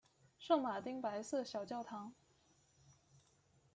[0.39, 2.11] 圣马丁白色小教堂。